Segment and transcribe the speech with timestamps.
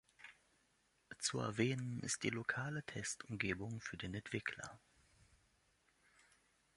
[1.19, 4.79] Zu erwähnen ist die lokale Testumgebung für den Entwickler.